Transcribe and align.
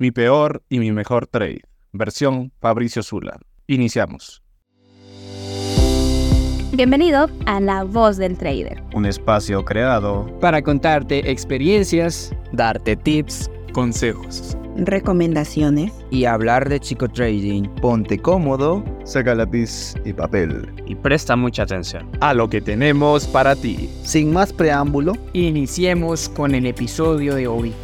Mi 0.00 0.12
peor 0.12 0.62
y 0.68 0.78
mi 0.78 0.92
mejor 0.92 1.26
trade. 1.26 1.62
Versión 1.92 2.52
Fabricio 2.60 3.02
Zula. 3.02 3.40
Iniciamos. 3.66 4.44
Bienvenido 6.72 7.28
a 7.46 7.58
La 7.58 7.82
Voz 7.82 8.16
del 8.16 8.38
Trader. 8.38 8.80
Un 8.94 9.06
espacio 9.06 9.64
creado 9.64 10.32
para 10.40 10.62
contarte 10.62 11.28
experiencias, 11.28 12.32
darte 12.52 12.94
tips, 12.94 13.50
consejos, 13.72 14.56
recomendaciones 14.76 15.92
y 16.12 16.26
hablar 16.26 16.68
de 16.68 16.78
chico 16.78 17.08
trading. 17.08 17.64
Ponte 17.80 18.20
cómodo, 18.20 18.84
saca 19.02 19.34
lápiz 19.34 19.96
y 20.04 20.12
papel 20.12 20.72
y 20.86 20.94
presta 20.94 21.34
mucha 21.34 21.64
atención 21.64 22.08
a 22.20 22.34
lo 22.34 22.48
que 22.48 22.60
tenemos 22.60 23.26
para 23.26 23.56
ti. 23.56 23.90
Sin 24.04 24.32
más 24.32 24.52
preámbulo, 24.52 25.14
iniciemos 25.32 26.28
con 26.28 26.54
el 26.54 26.66
episodio 26.66 27.34
de 27.34 27.48
hoy. 27.48 27.74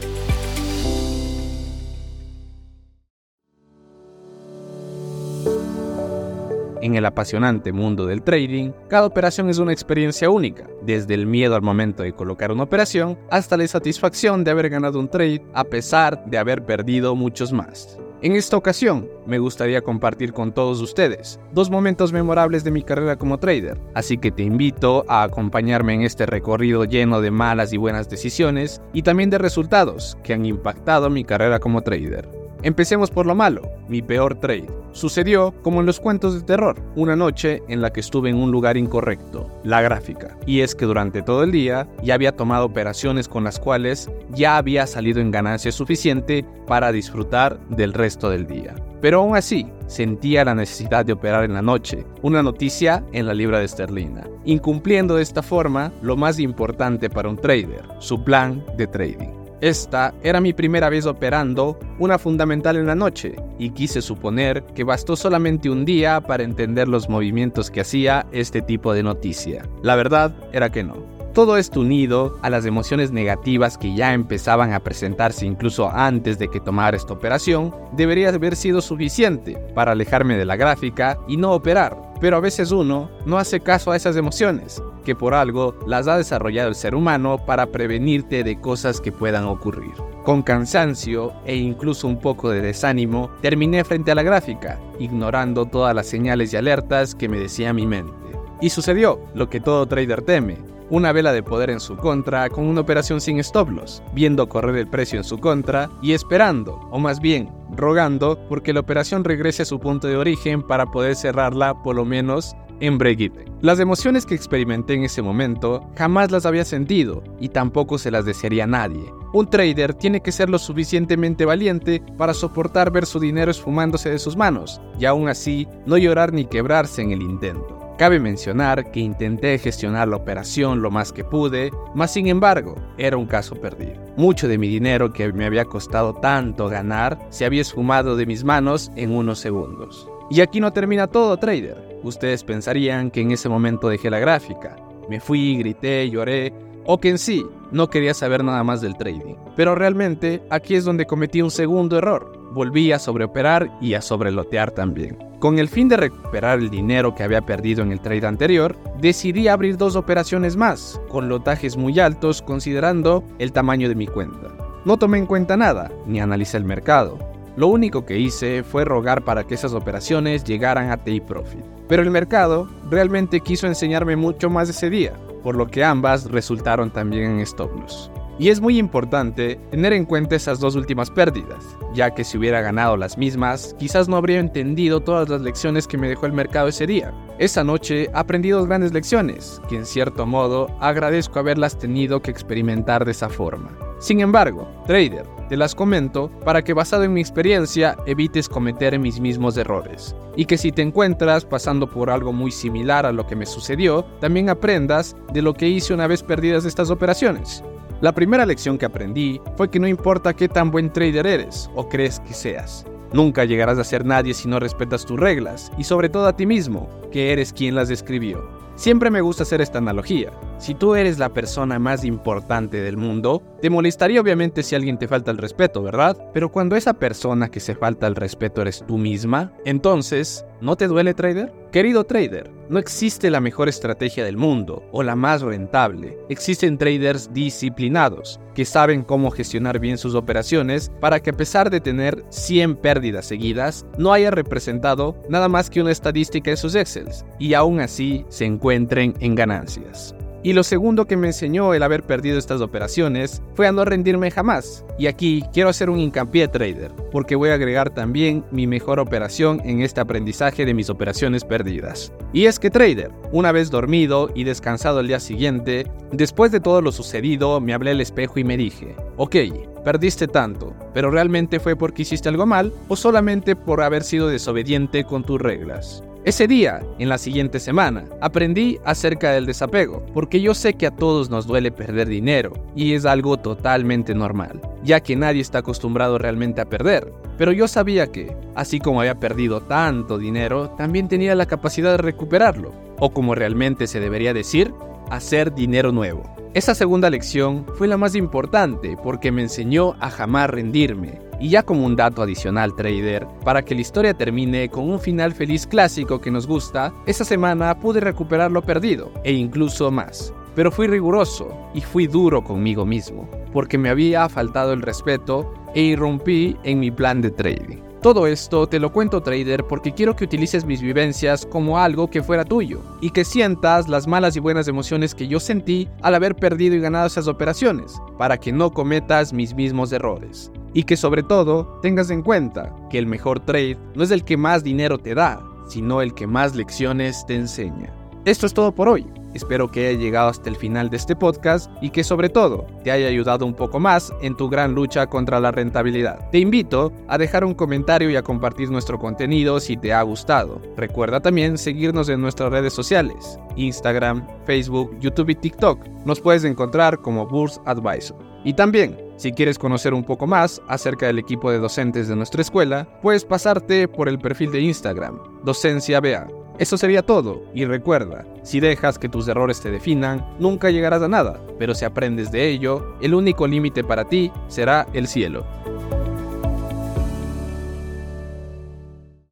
En 6.84 6.96
el 6.96 7.06
apasionante 7.06 7.72
mundo 7.72 8.04
del 8.04 8.22
trading, 8.22 8.72
cada 8.90 9.06
operación 9.06 9.48
es 9.48 9.56
una 9.56 9.72
experiencia 9.72 10.28
única, 10.28 10.68
desde 10.82 11.14
el 11.14 11.24
miedo 11.24 11.54
al 11.54 11.62
momento 11.62 12.02
de 12.02 12.12
colocar 12.12 12.52
una 12.52 12.64
operación 12.64 13.18
hasta 13.30 13.56
la 13.56 13.66
satisfacción 13.66 14.44
de 14.44 14.50
haber 14.50 14.68
ganado 14.68 15.00
un 15.00 15.08
trade 15.08 15.42
a 15.54 15.64
pesar 15.64 16.22
de 16.26 16.36
haber 16.36 16.66
perdido 16.66 17.16
muchos 17.16 17.54
más. 17.54 17.96
En 18.20 18.36
esta 18.36 18.58
ocasión, 18.58 19.08
me 19.24 19.38
gustaría 19.38 19.80
compartir 19.80 20.34
con 20.34 20.52
todos 20.52 20.82
ustedes 20.82 21.40
dos 21.54 21.70
momentos 21.70 22.12
memorables 22.12 22.64
de 22.64 22.70
mi 22.70 22.82
carrera 22.82 23.16
como 23.16 23.38
trader, 23.38 23.80
así 23.94 24.18
que 24.18 24.30
te 24.30 24.42
invito 24.42 25.06
a 25.08 25.22
acompañarme 25.22 25.94
en 25.94 26.02
este 26.02 26.26
recorrido 26.26 26.84
lleno 26.84 27.22
de 27.22 27.30
malas 27.30 27.72
y 27.72 27.78
buenas 27.78 28.10
decisiones 28.10 28.82
y 28.92 29.00
también 29.00 29.30
de 29.30 29.38
resultados 29.38 30.18
que 30.22 30.34
han 30.34 30.44
impactado 30.44 31.08
mi 31.08 31.24
carrera 31.24 31.60
como 31.60 31.80
trader. 31.80 32.43
Empecemos 32.64 33.10
por 33.10 33.26
lo 33.26 33.34
malo, 33.34 33.60
mi 33.88 34.00
peor 34.00 34.36
trade. 34.36 34.70
Sucedió 34.92 35.52
como 35.60 35.80
en 35.80 35.86
los 35.86 36.00
cuentos 36.00 36.32
de 36.32 36.40
terror, 36.40 36.80
una 36.96 37.14
noche 37.14 37.62
en 37.68 37.82
la 37.82 37.92
que 37.92 38.00
estuve 38.00 38.30
en 38.30 38.36
un 38.36 38.50
lugar 38.50 38.78
incorrecto, 38.78 39.50
la 39.64 39.82
gráfica. 39.82 40.38
Y 40.46 40.60
es 40.60 40.74
que 40.74 40.86
durante 40.86 41.20
todo 41.20 41.42
el 41.44 41.52
día 41.52 41.86
ya 42.02 42.14
había 42.14 42.34
tomado 42.34 42.64
operaciones 42.64 43.28
con 43.28 43.44
las 43.44 43.60
cuales 43.60 44.10
ya 44.30 44.56
había 44.56 44.86
salido 44.86 45.20
en 45.20 45.30
ganancia 45.30 45.72
suficiente 45.72 46.42
para 46.66 46.90
disfrutar 46.90 47.60
del 47.68 47.92
resto 47.92 48.30
del 48.30 48.46
día. 48.46 48.74
Pero 49.02 49.20
aún 49.20 49.36
así, 49.36 49.66
sentía 49.86 50.46
la 50.46 50.54
necesidad 50.54 51.04
de 51.04 51.12
operar 51.12 51.44
en 51.44 51.52
la 51.52 51.60
noche, 51.60 52.06
una 52.22 52.42
noticia 52.42 53.04
en 53.12 53.26
la 53.26 53.34
libra 53.34 53.58
de 53.58 53.66
esterlina, 53.66 54.26
incumpliendo 54.46 55.16
de 55.16 55.22
esta 55.22 55.42
forma 55.42 55.92
lo 56.00 56.16
más 56.16 56.38
importante 56.38 57.10
para 57.10 57.28
un 57.28 57.36
trader, 57.36 57.84
su 57.98 58.24
plan 58.24 58.64
de 58.78 58.86
trading. 58.86 59.33
Esta 59.60 60.14
era 60.22 60.40
mi 60.40 60.52
primera 60.52 60.88
vez 60.88 61.06
operando 61.06 61.78
una 61.98 62.18
fundamental 62.18 62.76
en 62.76 62.86
la 62.86 62.94
noche 62.94 63.36
y 63.58 63.70
quise 63.70 64.02
suponer 64.02 64.64
que 64.74 64.84
bastó 64.84 65.16
solamente 65.16 65.70
un 65.70 65.84
día 65.84 66.20
para 66.20 66.42
entender 66.42 66.88
los 66.88 67.08
movimientos 67.08 67.70
que 67.70 67.80
hacía 67.80 68.26
este 68.32 68.62
tipo 68.62 68.92
de 68.92 69.02
noticia. 69.02 69.68
La 69.82 69.96
verdad 69.96 70.34
era 70.52 70.70
que 70.70 70.82
no. 70.82 71.13
Todo 71.34 71.56
esto 71.56 71.80
unido 71.80 72.38
a 72.42 72.48
las 72.48 72.64
emociones 72.64 73.10
negativas 73.10 73.76
que 73.76 73.92
ya 73.92 74.14
empezaban 74.14 74.72
a 74.72 74.78
presentarse 74.78 75.44
incluso 75.44 75.90
antes 75.90 76.38
de 76.38 76.46
que 76.46 76.60
tomara 76.60 76.96
esta 76.96 77.12
operación, 77.12 77.74
debería 77.90 78.28
haber 78.28 78.54
sido 78.54 78.80
suficiente 78.80 79.56
para 79.74 79.92
alejarme 79.92 80.36
de 80.36 80.44
la 80.44 80.54
gráfica 80.54 81.18
y 81.26 81.36
no 81.36 81.50
operar. 81.50 81.98
Pero 82.20 82.36
a 82.36 82.40
veces 82.40 82.70
uno 82.70 83.10
no 83.26 83.36
hace 83.36 83.58
caso 83.58 83.90
a 83.90 83.96
esas 83.96 84.14
emociones, 84.14 84.80
que 85.04 85.16
por 85.16 85.34
algo 85.34 85.74
las 85.88 86.06
ha 86.06 86.16
desarrollado 86.18 86.68
el 86.68 86.76
ser 86.76 86.94
humano 86.94 87.44
para 87.44 87.66
prevenirte 87.66 88.44
de 88.44 88.60
cosas 88.60 89.00
que 89.00 89.10
puedan 89.10 89.44
ocurrir. 89.44 89.94
Con 90.22 90.40
cansancio 90.40 91.32
e 91.46 91.56
incluso 91.56 92.06
un 92.06 92.20
poco 92.20 92.48
de 92.50 92.62
desánimo, 92.62 93.28
terminé 93.42 93.82
frente 93.82 94.12
a 94.12 94.14
la 94.14 94.22
gráfica, 94.22 94.78
ignorando 95.00 95.66
todas 95.66 95.96
las 95.96 96.06
señales 96.06 96.52
y 96.52 96.58
alertas 96.58 97.16
que 97.16 97.28
me 97.28 97.40
decía 97.40 97.72
mi 97.72 97.88
mente. 97.88 98.12
Y 98.60 98.70
sucedió 98.70 99.20
lo 99.34 99.50
que 99.50 99.60
todo 99.60 99.84
trader 99.86 100.22
teme, 100.22 100.73
una 100.94 101.10
vela 101.10 101.32
de 101.32 101.42
poder 101.42 101.70
en 101.70 101.80
su 101.80 101.96
contra 101.96 102.48
con 102.48 102.66
una 102.66 102.80
operación 102.80 103.20
sin 103.20 103.40
stop 103.40 103.68
loss, 103.70 104.00
viendo 104.12 104.48
correr 104.48 104.76
el 104.76 104.86
precio 104.86 105.18
en 105.18 105.24
su 105.24 105.38
contra 105.38 105.90
y 106.00 106.12
esperando, 106.12 106.74
o 106.92 107.00
más 107.00 107.20
bien 107.20 107.50
rogando, 107.76 108.38
porque 108.48 108.72
la 108.72 108.80
operación 108.80 109.24
regrese 109.24 109.62
a 109.62 109.66
su 109.66 109.80
punto 109.80 110.06
de 110.06 110.16
origen 110.16 110.62
para 110.62 110.86
poder 110.86 111.16
cerrarla 111.16 111.82
por 111.82 111.96
lo 111.96 112.04
menos 112.04 112.54
en 112.78 112.98
break 112.98 113.32
Las 113.60 113.80
emociones 113.80 114.24
que 114.24 114.34
experimenté 114.34 114.94
en 114.94 115.04
ese 115.04 115.22
momento 115.22 115.88
jamás 115.96 116.30
las 116.30 116.46
había 116.46 116.64
sentido 116.64 117.24
y 117.40 117.48
tampoco 117.48 117.98
se 117.98 118.10
las 118.10 118.24
desearía 118.24 118.66
nadie. 118.66 119.12
Un 119.32 119.50
trader 119.50 119.94
tiene 119.94 120.20
que 120.20 120.32
ser 120.32 120.48
lo 120.48 120.58
suficientemente 120.58 121.44
valiente 121.44 122.02
para 122.16 122.34
soportar 122.34 122.92
ver 122.92 123.06
su 123.06 123.18
dinero 123.18 123.50
esfumándose 123.50 124.10
de 124.10 124.18
sus 124.20 124.36
manos 124.36 124.80
y 125.00 125.06
aún 125.06 125.28
así 125.28 125.66
no 125.86 125.96
llorar 125.96 126.32
ni 126.32 126.44
quebrarse 126.44 127.02
en 127.02 127.10
el 127.10 127.22
intento. 127.22 127.83
Cabe 127.96 128.18
mencionar 128.18 128.90
que 128.90 128.98
intenté 128.98 129.56
gestionar 129.56 130.08
la 130.08 130.16
operación 130.16 130.82
lo 130.82 130.90
más 130.90 131.12
que 131.12 131.22
pude, 131.22 131.70
mas 131.94 132.12
sin 132.12 132.26
embargo, 132.26 132.74
era 132.98 133.16
un 133.16 133.26
caso 133.26 133.54
perdido. 133.54 134.02
Mucho 134.16 134.48
de 134.48 134.58
mi 134.58 134.66
dinero 134.66 135.12
que 135.12 135.32
me 135.32 135.44
había 135.44 135.64
costado 135.64 136.12
tanto 136.12 136.68
ganar 136.68 137.16
se 137.30 137.44
había 137.44 137.60
esfumado 137.60 138.16
de 138.16 138.26
mis 138.26 138.42
manos 138.42 138.90
en 138.96 139.12
unos 139.12 139.38
segundos. 139.38 140.08
Y 140.28 140.40
aquí 140.40 140.58
no 140.58 140.72
termina 140.72 141.06
todo, 141.06 141.36
trader. 141.36 142.00
Ustedes 142.02 142.42
pensarían 142.42 143.12
que 143.12 143.20
en 143.20 143.30
ese 143.30 143.48
momento 143.48 143.88
dejé 143.88 144.10
la 144.10 144.18
gráfica. 144.18 144.74
Me 145.08 145.20
fui, 145.20 145.56
grité, 145.56 146.10
lloré, 146.10 146.52
o 146.86 146.98
que 146.98 147.10
en 147.10 147.18
sí 147.18 147.44
no 147.72 147.90
quería 147.90 148.14
saber 148.14 148.44
nada 148.44 148.62
más 148.62 148.80
del 148.80 148.96
trading. 148.96 149.34
Pero 149.56 149.74
realmente 149.74 150.42
aquí 150.50 150.74
es 150.74 150.84
donde 150.84 151.06
cometí 151.06 151.42
un 151.42 151.50
segundo 151.50 151.98
error. 151.98 152.32
Volví 152.52 152.92
a 152.92 152.98
sobreoperar 152.98 153.70
y 153.80 153.94
a 153.94 154.00
sobrelotear 154.00 154.70
también. 154.70 155.18
Con 155.40 155.58
el 155.58 155.68
fin 155.68 155.88
de 155.88 155.96
recuperar 155.96 156.58
el 156.58 156.70
dinero 156.70 157.14
que 157.14 157.22
había 157.22 157.42
perdido 157.42 157.82
en 157.82 157.92
el 157.92 158.00
trade 158.00 158.26
anterior, 158.26 158.76
decidí 159.00 159.48
abrir 159.48 159.76
dos 159.76 159.96
operaciones 159.96 160.56
más, 160.56 161.00
con 161.08 161.28
lotajes 161.28 161.76
muy 161.76 161.98
altos 162.00 162.40
considerando 162.40 163.24
el 163.38 163.52
tamaño 163.52 163.88
de 163.88 163.94
mi 163.94 164.06
cuenta. 164.06 164.48
No 164.84 164.96
tomé 164.96 165.18
en 165.18 165.26
cuenta 165.26 165.56
nada, 165.56 165.90
ni 166.06 166.20
analicé 166.20 166.56
el 166.56 166.64
mercado. 166.64 167.18
Lo 167.56 167.68
único 167.68 168.04
que 168.04 168.18
hice 168.18 168.62
fue 168.62 168.84
rogar 168.84 169.22
para 169.24 169.44
que 169.44 169.54
esas 169.54 169.74
operaciones 169.74 170.44
llegaran 170.44 170.90
a 170.90 170.96
take 170.96 171.20
profit. 171.20 171.64
Pero 171.88 172.02
el 172.02 172.10
mercado 172.10 172.68
realmente 172.90 173.40
quiso 173.40 173.66
enseñarme 173.66 174.16
mucho 174.16 174.50
más 174.50 174.68
ese 174.68 174.90
día, 174.90 175.12
por 175.44 175.54
lo 175.54 175.68
que 175.68 175.84
ambas 175.84 176.28
resultaron 176.30 176.90
también 176.90 177.30
en 177.30 177.40
stop 177.40 177.70
loss. 177.78 178.10
Y 178.36 178.48
es 178.48 178.60
muy 178.60 178.78
importante 178.78 179.60
tener 179.70 179.92
en 179.92 180.04
cuenta 180.04 180.34
esas 180.34 180.58
dos 180.58 180.74
últimas 180.74 181.08
pérdidas, 181.08 181.64
ya 181.94 182.12
que 182.12 182.24
si 182.24 182.36
hubiera 182.36 182.60
ganado 182.60 182.96
las 182.96 183.16
mismas, 183.16 183.76
quizás 183.78 184.08
no 184.08 184.16
habría 184.16 184.40
entendido 184.40 185.00
todas 185.00 185.28
las 185.28 185.40
lecciones 185.40 185.86
que 185.86 185.98
me 185.98 186.08
dejó 186.08 186.26
el 186.26 186.32
mercado 186.32 186.66
ese 186.66 186.84
día. 186.84 187.14
Esa 187.38 187.62
noche 187.62 188.10
aprendí 188.12 188.50
dos 188.50 188.66
grandes 188.66 188.92
lecciones, 188.92 189.62
que 189.68 189.76
en 189.76 189.86
cierto 189.86 190.26
modo 190.26 190.66
agradezco 190.80 191.38
haberlas 191.38 191.78
tenido 191.78 192.20
que 192.22 192.32
experimentar 192.32 193.04
de 193.04 193.12
esa 193.12 193.28
forma. 193.28 193.70
Sin 194.00 194.18
embargo, 194.18 194.68
trader, 194.84 195.26
te 195.54 195.58
las 195.58 195.76
comento 195.76 196.32
para 196.44 196.64
que 196.64 196.72
basado 196.72 197.04
en 197.04 197.12
mi 197.12 197.20
experiencia 197.20 197.96
evites 198.06 198.48
cometer 198.48 198.98
mis 198.98 199.20
mismos 199.20 199.56
errores. 199.56 200.16
Y 200.34 200.46
que 200.46 200.58
si 200.58 200.72
te 200.72 200.82
encuentras 200.82 201.44
pasando 201.44 201.88
por 201.88 202.10
algo 202.10 202.32
muy 202.32 202.50
similar 202.50 203.06
a 203.06 203.12
lo 203.12 203.24
que 203.24 203.36
me 203.36 203.46
sucedió, 203.46 204.04
también 204.20 204.50
aprendas 204.50 205.14
de 205.32 205.42
lo 205.42 205.54
que 205.54 205.68
hice 205.68 205.94
una 205.94 206.08
vez 206.08 206.24
perdidas 206.24 206.64
estas 206.64 206.90
operaciones. 206.90 207.62
La 208.00 208.10
primera 208.10 208.44
lección 208.44 208.78
que 208.78 208.86
aprendí 208.86 209.40
fue 209.56 209.70
que 209.70 209.78
no 209.78 209.86
importa 209.86 210.34
qué 210.34 210.48
tan 210.48 210.72
buen 210.72 210.92
trader 210.92 211.24
eres 211.24 211.70
o 211.76 211.88
crees 211.88 212.18
que 212.18 212.34
seas, 212.34 212.84
nunca 213.12 213.44
llegarás 213.44 213.78
a 213.78 213.84
ser 213.84 214.04
nadie 214.04 214.34
si 214.34 214.48
no 214.48 214.58
respetas 214.58 215.06
tus 215.06 215.20
reglas 215.20 215.70
y 215.78 215.84
sobre 215.84 216.08
todo 216.08 216.26
a 216.26 216.34
ti 216.34 216.46
mismo, 216.46 216.88
que 217.12 217.30
eres 217.30 217.52
quien 217.52 217.76
las 217.76 217.90
escribió. 217.90 218.42
Siempre 218.74 219.08
me 219.08 219.20
gusta 219.20 219.44
hacer 219.44 219.60
esta 219.60 219.78
analogía. 219.78 220.32
Si 220.56 220.74
tú 220.74 220.94
eres 220.94 221.18
la 221.18 221.34
persona 221.34 221.78
más 221.78 222.04
importante 222.04 222.80
del 222.80 222.96
mundo, 222.96 223.42
te 223.60 223.70
molestaría 223.70 224.20
obviamente 224.20 224.62
si 224.62 224.74
alguien 224.74 224.98
te 224.98 225.08
falta 225.08 225.30
el 225.30 225.38
respeto, 225.38 225.82
¿verdad? 225.82 226.16
Pero 226.32 226.50
cuando 226.50 226.76
esa 226.76 226.94
persona 226.94 227.50
que 227.50 227.60
se 227.60 227.74
falta 227.74 228.06
el 228.06 228.14
respeto 228.14 228.62
eres 228.62 228.84
tú 228.86 228.96
misma, 228.96 229.52
entonces, 229.64 230.46
¿no 230.60 230.76
te 230.76 230.86
duele 230.86 231.12
trader? 231.12 231.52
Querido 231.72 232.04
trader, 232.04 232.50
no 232.70 232.78
existe 232.78 233.30
la 233.30 233.40
mejor 233.40 233.68
estrategia 233.68 234.24
del 234.24 234.36
mundo 234.36 234.84
o 234.92 235.02
la 235.02 235.16
más 235.16 235.42
rentable. 235.42 236.16
Existen 236.28 236.78
traders 236.78 237.32
disciplinados 237.34 238.40
que 238.54 238.64
saben 238.64 239.02
cómo 239.02 239.32
gestionar 239.32 239.80
bien 239.80 239.98
sus 239.98 240.14
operaciones 240.14 240.90
para 241.00 241.20
que 241.20 241.30
a 241.30 241.36
pesar 241.36 241.68
de 241.68 241.80
tener 241.80 242.24
100 242.30 242.76
pérdidas 242.76 243.26
seguidas, 243.26 243.84
no 243.98 244.12
haya 244.12 244.30
representado 244.30 245.16
nada 245.28 245.48
más 245.48 245.68
que 245.68 245.80
una 245.80 245.90
estadística 245.90 246.52
en 246.52 246.56
sus 246.56 246.76
Excels 246.76 247.24
y 247.40 247.54
aún 247.54 247.80
así 247.80 248.24
se 248.28 248.44
encuentren 248.44 249.14
en 249.18 249.34
ganancias. 249.34 250.14
Y 250.44 250.52
lo 250.52 250.62
segundo 250.62 251.06
que 251.06 251.16
me 251.16 251.28
enseñó 251.28 251.72
el 251.72 251.82
haber 251.82 252.02
perdido 252.02 252.38
estas 252.38 252.60
operaciones 252.60 253.40
fue 253.54 253.66
a 253.66 253.72
no 253.72 253.86
rendirme 253.86 254.30
jamás. 254.30 254.84
Y 254.98 255.06
aquí 255.06 255.42
quiero 255.54 255.70
hacer 255.70 255.88
un 255.88 255.98
hincapié 255.98 256.48
trader, 256.48 256.92
porque 257.10 257.34
voy 257.34 257.48
a 257.48 257.54
agregar 257.54 257.88
también 257.94 258.44
mi 258.50 258.66
mejor 258.66 259.00
operación 259.00 259.62
en 259.64 259.80
este 259.80 260.02
aprendizaje 260.02 260.66
de 260.66 260.74
mis 260.74 260.90
operaciones 260.90 261.46
perdidas. 261.46 262.12
Y 262.34 262.44
es 262.44 262.58
que 262.58 262.70
trader, 262.70 263.10
una 263.32 263.52
vez 263.52 263.70
dormido 263.70 264.28
y 264.34 264.44
descansado 264.44 265.00
el 265.00 265.08
día 265.08 265.18
siguiente, 265.18 265.90
después 266.12 266.52
de 266.52 266.60
todo 266.60 266.82
lo 266.82 266.92
sucedido, 266.92 267.58
me 267.62 267.72
hablé 267.72 267.92
al 267.92 268.02
espejo 268.02 268.38
y 268.38 268.44
me 268.44 268.58
dije, 268.58 268.94
ok, 269.16 269.36
perdiste 269.82 270.28
tanto, 270.28 270.74
pero 270.92 271.10
realmente 271.10 271.58
fue 271.58 271.74
porque 271.74 272.02
hiciste 272.02 272.28
algo 272.28 272.44
mal 272.44 272.70
o 272.88 272.96
solamente 272.96 273.56
por 273.56 273.80
haber 273.80 274.02
sido 274.02 274.28
desobediente 274.28 275.04
con 275.04 275.24
tus 275.24 275.40
reglas. 275.40 276.04
Ese 276.24 276.48
día, 276.48 276.80
en 276.98 277.10
la 277.10 277.18
siguiente 277.18 277.60
semana, 277.60 278.06
aprendí 278.22 278.78
acerca 278.86 279.32
del 279.32 279.44
desapego, 279.44 280.06
porque 280.14 280.40
yo 280.40 280.54
sé 280.54 280.72
que 280.72 280.86
a 280.86 280.90
todos 280.90 281.28
nos 281.28 281.46
duele 281.46 281.70
perder 281.70 282.08
dinero, 282.08 282.54
y 282.74 282.94
es 282.94 283.04
algo 283.04 283.36
totalmente 283.36 284.14
normal, 284.14 284.58
ya 284.82 285.00
que 285.00 285.16
nadie 285.16 285.42
está 285.42 285.58
acostumbrado 285.58 286.16
realmente 286.16 286.62
a 286.62 286.64
perder. 286.64 287.12
Pero 287.36 287.52
yo 287.52 287.68
sabía 287.68 288.06
que, 288.06 288.34
así 288.54 288.80
como 288.80 289.00
había 289.00 289.20
perdido 289.20 289.60
tanto 289.60 290.16
dinero, 290.16 290.70
también 290.78 291.08
tenía 291.08 291.34
la 291.34 291.44
capacidad 291.44 291.90
de 291.90 291.98
recuperarlo, 291.98 292.72
o 292.98 293.12
como 293.12 293.34
realmente 293.34 293.86
se 293.86 294.00
debería 294.00 294.32
decir, 294.32 294.72
hacer 295.10 295.54
dinero 295.54 295.92
nuevo. 295.92 296.22
Esa 296.54 296.74
segunda 296.74 297.10
lección 297.10 297.66
fue 297.74 297.86
la 297.86 297.98
más 297.98 298.14
importante 298.14 298.96
porque 299.02 299.30
me 299.30 299.42
enseñó 299.42 299.96
a 300.00 300.08
jamás 300.08 300.48
rendirme. 300.48 301.20
Y 301.40 301.50
ya 301.50 301.62
como 301.62 301.84
un 301.84 301.96
dato 301.96 302.22
adicional 302.22 302.74
trader, 302.74 303.26
para 303.44 303.62
que 303.62 303.74
la 303.74 303.80
historia 303.80 304.14
termine 304.14 304.68
con 304.68 304.88
un 304.88 305.00
final 305.00 305.32
feliz 305.32 305.66
clásico 305.66 306.20
que 306.20 306.30
nos 306.30 306.46
gusta, 306.46 306.92
esa 307.06 307.24
semana 307.24 307.78
pude 307.78 308.00
recuperar 308.00 308.50
lo 308.50 308.62
perdido, 308.62 309.10
e 309.24 309.32
incluso 309.32 309.90
más. 309.90 310.32
Pero 310.54 310.70
fui 310.70 310.86
riguroso 310.86 311.48
y 311.74 311.80
fui 311.80 312.06
duro 312.06 312.42
conmigo 312.44 312.86
mismo, 312.86 313.28
porque 313.52 313.78
me 313.78 313.88
había 313.88 314.28
faltado 314.28 314.72
el 314.72 314.82
respeto 314.82 315.52
e 315.74 315.82
irrumpí 315.82 316.56
en 316.62 316.78
mi 316.78 316.90
plan 316.90 317.20
de 317.20 317.30
trading. 317.30 317.84
Todo 318.04 318.26
esto 318.26 318.66
te 318.66 318.78
lo 318.78 318.92
cuento 318.92 319.22
trader 319.22 319.64
porque 319.64 319.94
quiero 319.94 320.14
que 320.14 320.24
utilices 320.24 320.66
mis 320.66 320.82
vivencias 320.82 321.46
como 321.46 321.78
algo 321.78 322.10
que 322.10 322.22
fuera 322.22 322.44
tuyo 322.44 322.82
y 323.00 323.08
que 323.08 323.24
sientas 323.24 323.88
las 323.88 324.06
malas 324.06 324.36
y 324.36 324.40
buenas 324.40 324.68
emociones 324.68 325.14
que 325.14 325.26
yo 325.26 325.40
sentí 325.40 325.88
al 326.02 326.14
haber 326.14 326.36
perdido 326.36 326.76
y 326.76 326.80
ganado 326.80 327.06
esas 327.06 327.28
operaciones, 327.28 327.94
para 328.18 328.36
que 328.36 328.52
no 328.52 328.72
cometas 328.72 329.32
mis 329.32 329.54
mismos 329.54 329.90
errores. 329.90 330.52
Y 330.74 330.82
que 330.82 330.96
sobre 330.96 331.22
todo 331.22 331.78
tengas 331.80 332.10
en 332.10 332.22
cuenta 332.22 332.74
que 332.90 332.98
el 332.98 333.06
mejor 333.06 333.40
trade 333.40 333.78
no 333.94 334.02
es 334.02 334.10
el 334.10 334.24
que 334.24 334.36
más 334.36 334.62
dinero 334.62 334.98
te 334.98 335.14
da, 335.14 335.42
sino 335.68 336.02
el 336.02 336.12
que 336.14 336.26
más 336.26 336.54
lecciones 336.54 337.24
te 337.26 337.36
enseña. 337.36 337.94
Esto 338.24 338.46
es 338.46 338.54
todo 338.54 338.74
por 338.74 338.88
hoy. 338.88 339.06
Espero 339.34 339.68
que 339.70 339.88
haya 339.88 339.98
llegado 339.98 340.28
hasta 340.28 340.48
el 340.48 340.54
final 340.54 340.88
de 340.90 340.96
este 340.96 341.16
podcast 341.16 341.70
y 341.82 341.90
que 341.90 342.04
sobre 342.04 342.28
todo 342.28 342.66
te 342.84 342.92
haya 342.92 343.08
ayudado 343.08 343.44
un 343.44 343.52
poco 343.52 343.80
más 343.80 344.12
en 344.22 344.36
tu 344.36 344.48
gran 344.48 344.74
lucha 344.74 345.08
contra 345.08 345.40
la 345.40 345.50
rentabilidad. 345.50 346.30
Te 346.30 346.38
invito 346.38 346.92
a 347.08 347.18
dejar 347.18 347.44
un 347.44 347.52
comentario 347.52 348.08
y 348.08 348.16
a 348.16 348.22
compartir 348.22 348.70
nuestro 348.70 348.98
contenido 348.98 349.58
si 349.58 349.76
te 349.76 349.92
ha 349.92 350.02
gustado. 350.02 350.62
Recuerda 350.76 351.20
también 351.20 351.58
seguirnos 351.58 352.08
en 352.08 352.20
nuestras 352.20 352.52
redes 352.52 352.72
sociales, 352.72 353.38
Instagram, 353.56 354.24
Facebook, 354.46 354.96
YouTube 355.00 355.30
y 355.30 355.34
TikTok. 355.34 355.84
Nos 356.06 356.20
puedes 356.20 356.44
encontrar 356.44 357.00
como 357.00 357.26
Burs 357.26 357.60
Advisor. 357.66 358.16
Y 358.44 358.54
también, 358.54 358.96
si 359.16 359.32
quieres 359.32 359.58
conocer 359.58 359.94
un 359.94 360.04
poco 360.04 360.26
más 360.26 360.60
acerca 360.68 361.06
del 361.06 361.18
equipo 361.18 361.50
de 361.50 361.58
docentes 361.58 362.08
de 362.08 362.16
nuestra 362.16 362.42
escuela, 362.42 362.88
puedes 363.02 363.24
pasarte 363.24 363.88
por 363.88 364.08
el 364.08 364.18
perfil 364.18 364.52
de 364.52 364.60
Instagram, 364.60 365.18
Docencia 365.44 366.00
BA. 366.00 366.26
Eso 366.58 366.76
sería 366.76 367.02
todo, 367.02 367.42
y 367.52 367.64
recuerda, 367.64 368.24
si 368.44 368.60
dejas 368.60 368.98
que 368.98 369.08
tus 369.08 369.26
errores 369.26 369.60
te 369.60 369.72
definan, 369.72 370.24
nunca 370.38 370.70
llegarás 370.70 371.02
a 371.02 371.08
nada, 371.08 371.40
pero 371.58 371.74
si 371.74 371.84
aprendes 371.84 372.30
de 372.30 372.48
ello, 372.48 372.96
el 373.00 373.14
único 373.14 373.46
límite 373.46 373.82
para 373.82 374.04
ti 374.04 374.30
será 374.46 374.86
el 374.92 375.08
cielo. 375.08 375.44